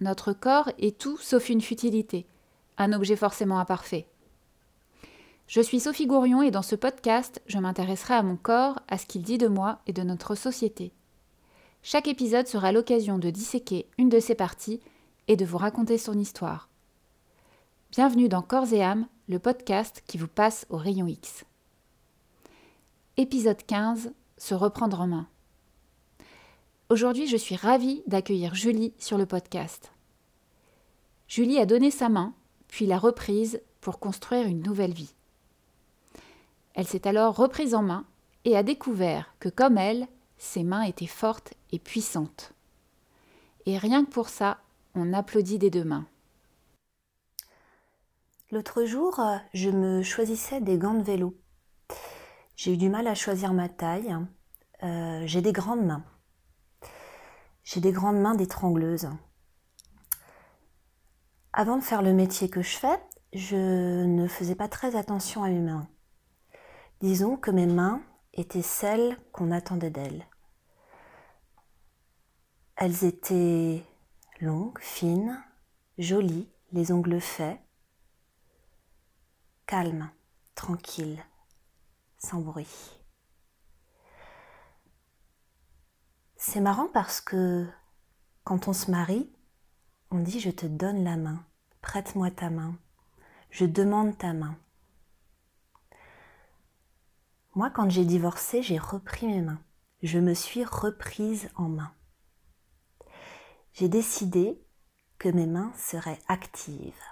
[0.00, 2.26] notre corps est tout sauf une futilité,
[2.76, 4.06] un objet forcément imparfait.
[5.46, 9.06] Je suis Sophie Gourion et dans ce podcast, je m'intéresserai à mon corps, à ce
[9.06, 10.92] qu'il dit de moi et de notre société.
[11.82, 14.80] Chaque épisode sera l'occasion de disséquer une de ses parties
[15.26, 16.68] et de vous raconter son histoire.
[17.92, 21.44] Bienvenue dans Corps et âme, le podcast qui vous passe au rayon X.
[23.16, 25.28] Épisode 15 Se reprendre en main.
[26.90, 29.92] Aujourd'hui, je suis ravie d'accueillir Julie sur le podcast.
[31.26, 32.32] Julie a donné sa main,
[32.66, 35.12] puis l'a reprise pour construire une nouvelle vie.
[36.72, 38.06] Elle s'est alors reprise en main
[38.46, 42.54] et a découvert que, comme elle, ses mains étaient fortes et puissantes.
[43.66, 44.56] Et rien que pour ça,
[44.94, 46.06] on applaudit des deux mains.
[48.50, 49.20] L'autre jour,
[49.52, 51.36] je me choisissais des gants de vélo.
[52.56, 54.16] J'ai eu du mal à choisir ma taille.
[54.82, 56.06] Euh, j'ai des grandes mains.
[57.70, 59.10] J'ai des grandes mains d'étrangleuse.
[61.52, 62.98] Avant de faire le métier que je fais,
[63.34, 65.86] je ne faisais pas très attention à mes mains.
[67.02, 68.00] Disons que mes mains
[68.32, 70.26] étaient celles qu'on attendait d'elles.
[72.76, 73.84] Elles étaient
[74.40, 75.38] longues, fines,
[75.98, 77.60] jolies, les ongles faits,
[79.66, 80.10] calmes,
[80.54, 81.22] tranquilles,
[82.16, 82.98] sans bruit.
[86.50, 87.66] C'est marrant parce que
[88.42, 89.30] quand on se marie,
[90.10, 91.44] on dit je te donne la main,
[91.82, 92.74] prête-moi ta main,
[93.50, 94.56] je demande ta main.
[97.54, 99.60] Moi, quand j'ai divorcé, j'ai repris mes mains.
[100.02, 101.92] Je me suis reprise en main.
[103.74, 104.58] J'ai décidé
[105.18, 107.04] que mes mains seraient actives.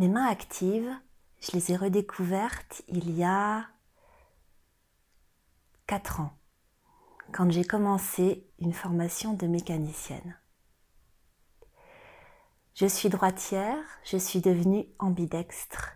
[0.00, 0.92] Mes mains actives,
[1.38, 3.68] je les ai redécouvertes il y a
[5.86, 6.36] 4 ans,
[7.32, 10.36] quand j'ai commencé une formation de mécanicienne.
[12.74, 15.92] Je suis droitière, je suis devenue ambidextre.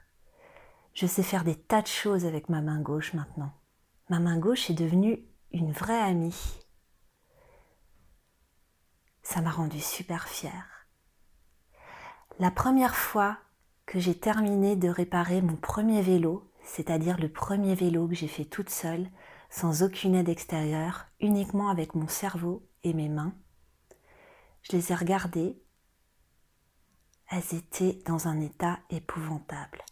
[0.94, 3.52] Je sais faire des tas de choses avec ma main gauche maintenant.
[4.10, 6.60] Ma main gauche est devenue une vraie amie.
[9.22, 10.86] Ça m'a rendue super fière.
[12.38, 13.38] La première fois
[13.86, 18.44] que j'ai terminé de réparer mon premier vélo, c'est-à-dire le premier vélo que j'ai fait
[18.44, 19.10] toute seule,
[19.50, 23.34] sans aucune aide extérieure, uniquement avec mon cerveau et mes mains.
[24.62, 25.60] Je les ai regardées.
[27.28, 29.82] Elles étaient dans un état épouvantable.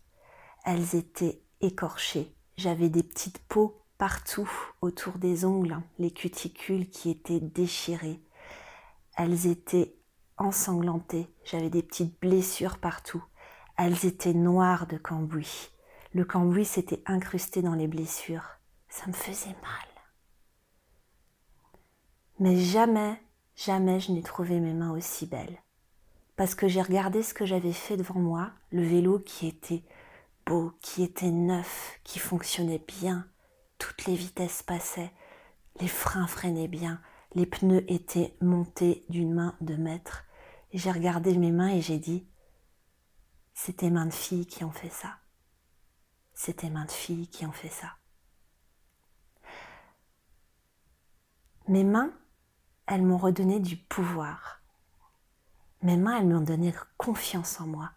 [0.65, 2.35] Elles étaient écorchées.
[2.57, 4.49] J'avais des petites peaux partout
[4.81, 8.23] autour des ongles, les cuticules qui étaient déchirées.
[9.17, 9.97] Elles étaient
[10.37, 11.29] ensanglantées.
[11.45, 13.25] J'avais des petites blessures partout.
[13.77, 15.71] Elles étaient noires de cambouis.
[16.13, 18.58] Le cambouis s'était incrusté dans les blessures
[18.99, 19.89] ça me faisait mal.
[22.41, 23.23] Mais jamais,
[23.55, 25.63] jamais je n'ai trouvé mes mains aussi belles.
[26.35, 29.85] Parce que j'ai regardé ce que j'avais fait devant moi, le vélo qui était
[30.47, 33.29] beau, qui était neuf, qui fonctionnait bien,
[33.79, 35.13] toutes les vitesses passaient,
[35.81, 37.01] les freins freinaient bien,
[37.35, 40.25] les pneus étaient montés d'une main de maître.
[40.73, 42.27] J'ai regardé mes mains et j'ai dit,
[43.77, 45.19] tes mains de fille qui ont fait ça.
[46.57, 47.93] Tes mains de fille qui ont fait ça.
[51.69, 52.11] Mes mains,
[52.87, 54.63] elles m'ont redonné du pouvoir.
[55.83, 57.91] Mes mains, elles m'ont donné confiance en moi.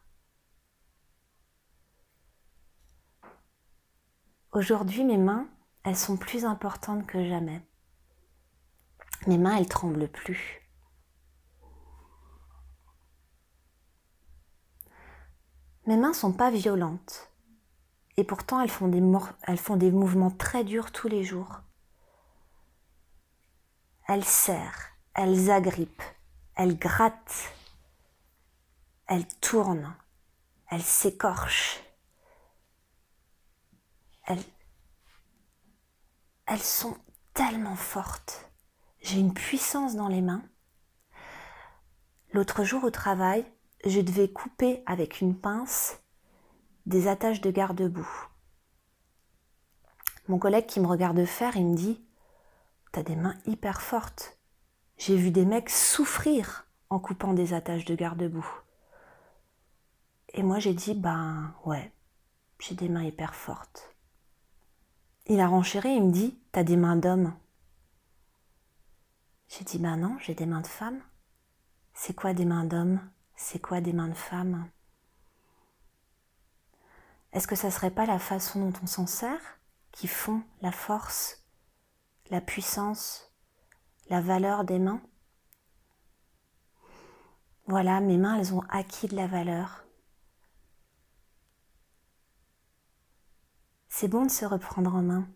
[4.52, 5.48] Aujourd'hui, mes mains,
[5.84, 7.66] elles sont plus importantes que jamais.
[9.26, 10.60] Mes mains, elles tremblent plus.
[15.88, 17.32] Mes mains sont pas violentes
[18.18, 19.02] et pourtant elles font des,
[19.44, 21.62] elles font des mouvements très durs tous les jours.
[24.14, 26.04] Elles serrent, elles agrippent,
[26.56, 27.54] elles grattent,
[29.08, 29.96] elles tournent,
[30.70, 31.80] elles s'écorchent.
[34.26, 34.44] Elles,
[36.60, 36.98] sont
[37.34, 38.52] tellement fortes.
[39.00, 40.44] J'ai une puissance dans les mains.
[42.34, 43.46] L'autre jour au travail,
[43.86, 46.02] je devais couper avec une pince
[46.86, 48.28] des attaches de garde-boue.
[50.28, 52.04] Mon collègue qui me regarde faire, il me dit
[52.92, 54.38] T'as des mains hyper fortes.
[54.98, 58.50] J'ai vu des mecs souffrir en coupant des attaches de garde-boue.
[60.34, 61.94] Et moi j'ai dit, ben ouais,
[62.60, 63.96] j'ai des mains hyper fortes.
[65.28, 67.34] Il a renchéri, il me dit, t'as des mains d'homme.
[69.48, 71.02] J'ai dit, ben non, j'ai des mains de femme.
[71.94, 73.02] C'est quoi des mains d'homme?
[73.36, 74.70] C'est quoi des mains de femme?
[77.34, 79.60] Est-ce que ça serait pas la façon dont on s'en sert
[79.92, 81.41] qui font la force,
[82.32, 83.30] la puissance,
[84.10, 85.02] la valeur des mains
[87.68, 89.84] Voilà, mes mains, elles ont acquis de la valeur.
[93.90, 95.28] C'est bon de se reprendre en main.